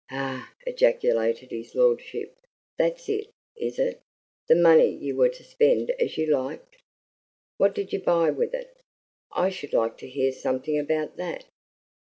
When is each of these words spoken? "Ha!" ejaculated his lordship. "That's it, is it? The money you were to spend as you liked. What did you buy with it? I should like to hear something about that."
"Ha!" 0.09 0.51
ejaculated 0.65 1.51
his 1.51 1.75
lordship. 1.75 2.35
"That's 2.79 3.07
it, 3.07 3.29
is 3.55 3.77
it? 3.77 4.01
The 4.49 4.55
money 4.55 4.87
you 4.87 5.15
were 5.15 5.29
to 5.29 5.43
spend 5.43 5.91
as 5.99 6.17
you 6.17 6.25
liked. 6.25 6.77
What 7.57 7.75
did 7.75 7.93
you 7.93 8.01
buy 8.01 8.31
with 8.31 8.55
it? 8.55 8.75
I 9.31 9.51
should 9.51 9.73
like 9.73 9.99
to 9.99 10.09
hear 10.09 10.31
something 10.31 10.79
about 10.79 11.17
that." 11.17 11.45